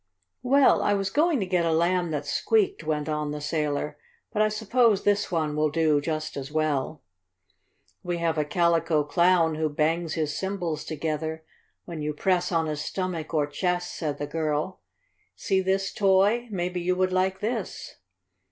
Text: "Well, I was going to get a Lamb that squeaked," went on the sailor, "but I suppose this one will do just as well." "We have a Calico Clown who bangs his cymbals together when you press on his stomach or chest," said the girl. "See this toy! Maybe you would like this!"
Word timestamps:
"Well, 0.41 0.81
I 0.81 0.95
was 0.95 1.11
going 1.11 1.39
to 1.41 1.45
get 1.45 1.63
a 1.63 1.71
Lamb 1.71 2.09
that 2.09 2.25
squeaked," 2.25 2.83
went 2.83 3.07
on 3.07 3.29
the 3.29 3.39
sailor, 3.39 3.99
"but 4.33 4.41
I 4.41 4.49
suppose 4.49 5.03
this 5.03 5.31
one 5.31 5.55
will 5.55 5.69
do 5.69 6.01
just 6.01 6.35
as 6.35 6.51
well." 6.51 7.03
"We 8.01 8.17
have 8.17 8.35
a 8.39 8.43
Calico 8.43 9.03
Clown 9.03 9.53
who 9.53 9.69
bangs 9.69 10.15
his 10.15 10.35
cymbals 10.35 10.85
together 10.85 11.45
when 11.85 12.01
you 12.01 12.15
press 12.15 12.51
on 12.51 12.65
his 12.65 12.81
stomach 12.81 13.31
or 13.31 13.45
chest," 13.45 13.95
said 13.95 14.17
the 14.17 14.25
girl. 14.25 14.79
"See 15.35 15.61
this 15.61 15.93
toy! 15.93 16.47
Maybe 16.49 16.81
you 16.81 16.95
would 16.95 17.13
like 17.13 17.39
this!" 17.39 17.97